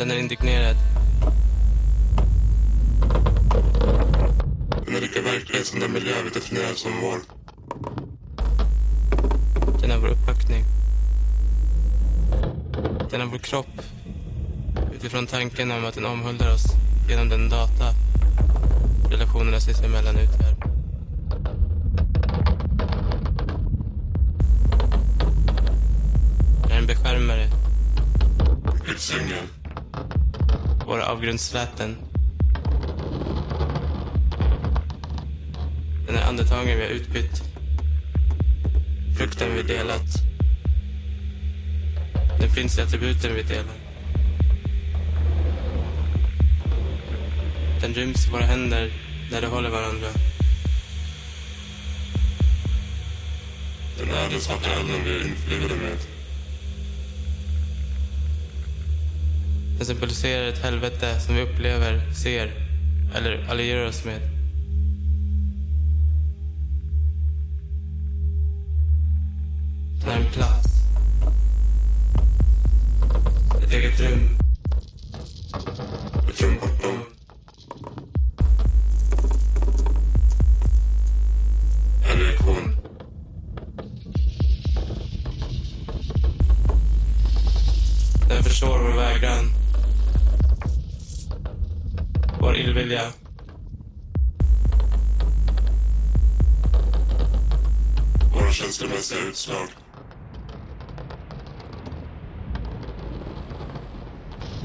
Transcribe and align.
Den 0.00 0.10
är 0.10 0.18
indignerad. 0.18 0.76
Den 4.86 4.96
är 4.96 5.00
lika 5.00 5.22
verklig 5.22 5.66
som 5.66 5.80
den 5.80 5.92
miljö 5.92 6.12
vi 6.24 6.30
definierar 6.30 6.74
som 6.74 6.92
vår. 7.02 7.18
Den 9.80 9.90
är 9.90 9.98
vår 9.98 10.08
uppbackning. 10.08 10.64
Den 13.10 13.20
är 13.20 13.26
vår 13.26 13.38
kropp. 13.38 13.80
Utifrån 14.94 15.26
tanken 15.26 15.70
om 15.70 15.84
att 15.84 15.94
den 15.94 16.06
omhuldar 16.06 16.54
oss 16.54 16.64
genom 17.08 17.28
den 17.28 17.48
data 17.48 17.94
relationerna 19.10 19.60
sinsemellan 19.60 20.16
utgör. 20.16 20.49
Avgrundsläten. 31.20 31.96
Den 36.06 36.16
här 36.16 36.28
andetagen 36.28 36.66
vi 36.66 36.82
har 36.82 36.90
utbytt. 36.90 37.42
Frukten 39.18 39.54
vi 39.54 39.62
delat. 39.62 40.06
Den 42.40 42.50
finns 42.50 42.78
i 42.78 42.82
attributen 42.82 43.34
vi 43.34 43.42
delar. 43.42 43.74
Den 47.80 47.94
ryms 47.94 48.26
i 48.26 48.30
våra 48.30 48.44
händer 48.44 48.92
när 49.30 49.40
de 49.40 49.46
håller 49.46 49.70
varandra. 49.70 50.08
Den 53.98 54.10
är 54.10 54.30
den 54.30 54.40
svarta 54.40 54.70
elden 54.70 55.04
vi 55.04 55.10
är 55.10 55.24
införlivade 55.24 55.74
med. 55.74 56.09
Den 59.80 59.86
symboliserar 59.86 60.48
ett 60.48 60.58
helvete 60.58 61.20
som 61.20 61.34
vi 61.34 61.42
upplever, 61.42 62.00
ser 62.14 62.52
eller 63.14 63.46
allierar 63.50 63.86
oss 63.86 64.04
med. 64.04 64.39
Vår 92.42 92.56
illvilja. 92.56 93.02
Våra 98.34 98.52
känslomässiga 98.52 99.20
utslag. 99.20 99.68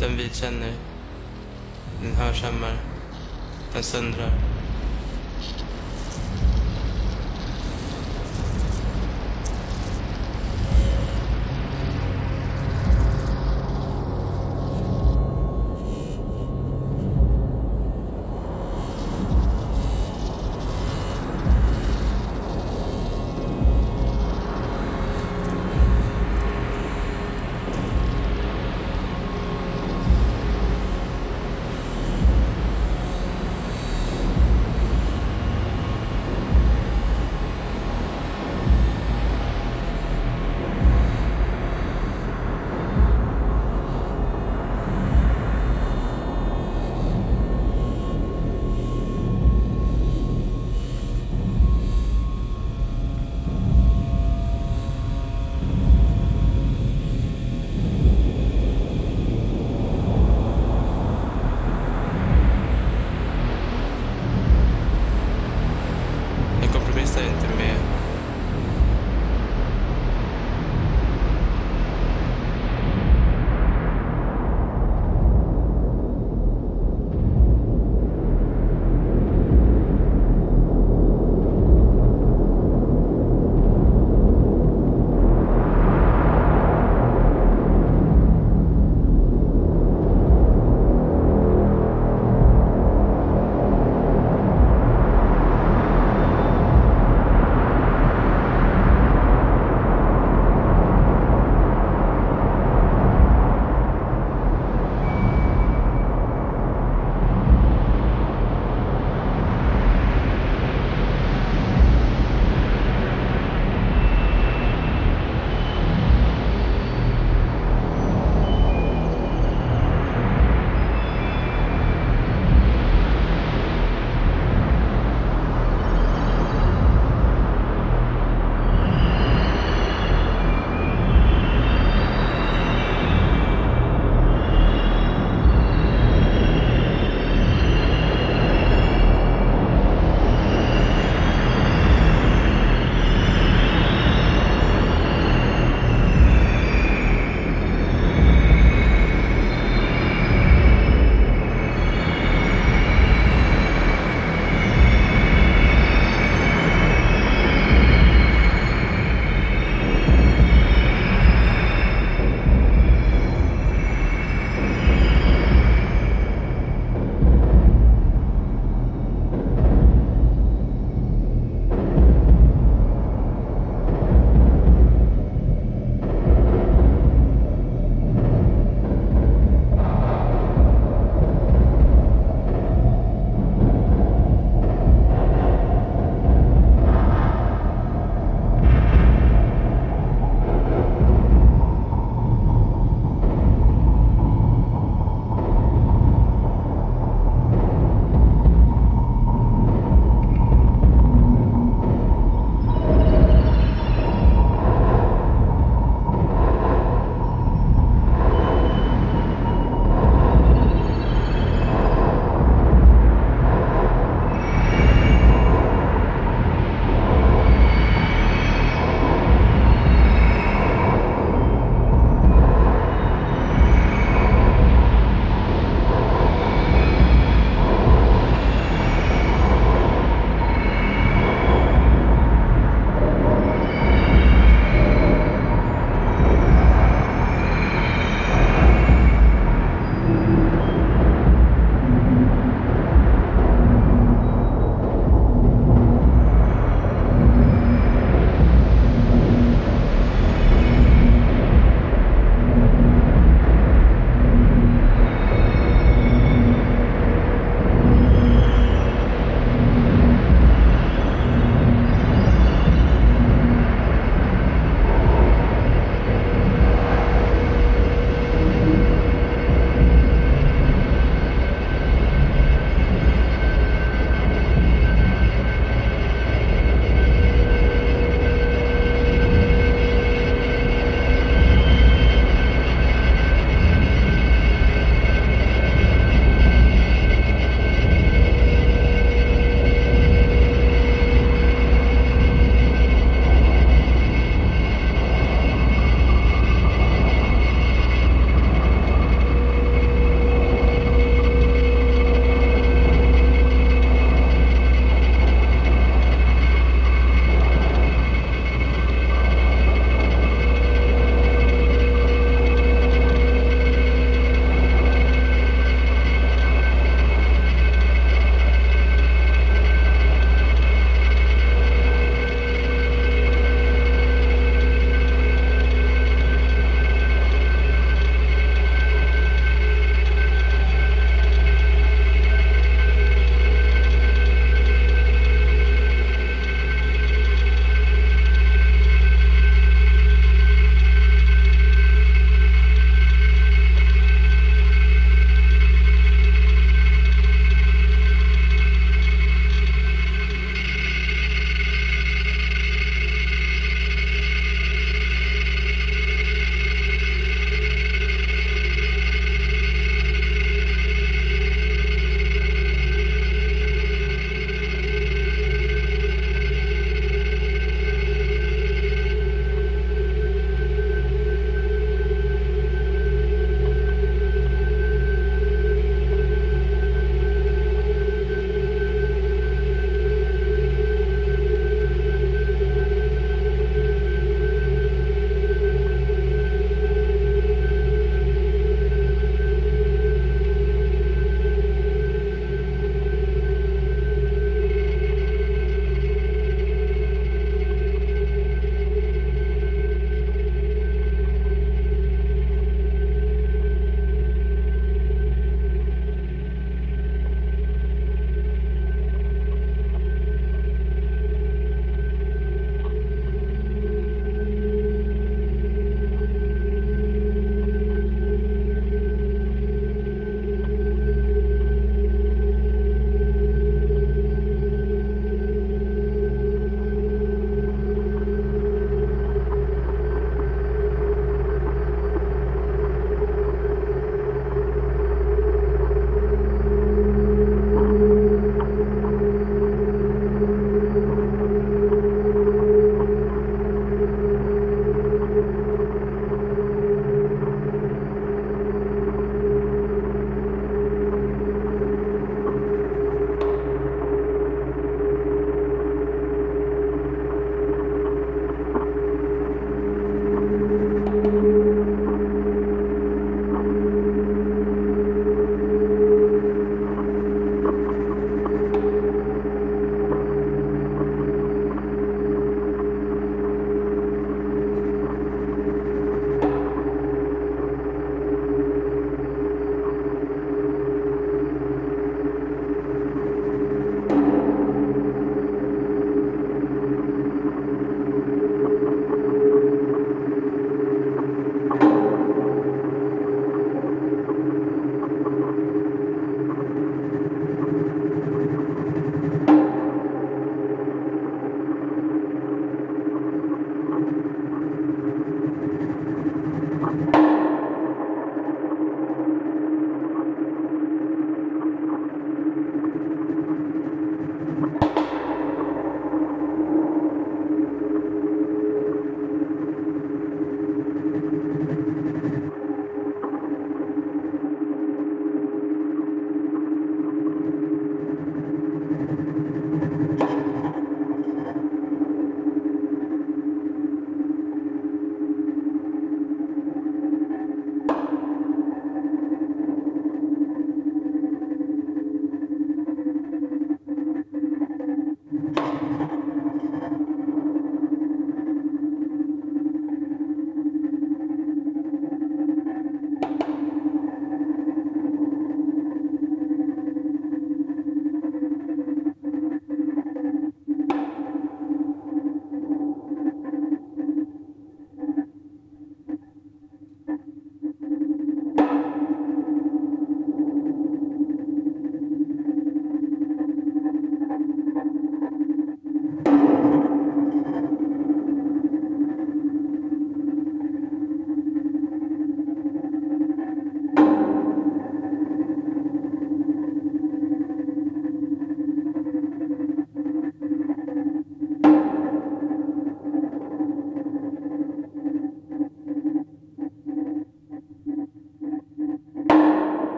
Den 0.00 0.16
vi 0.16 0.28
känner. 0.32 0.72
Den 2.02 2.14
hörsammar. 2.14 2.76
Den 3.72 3.82
söndrar. 3.82 4.53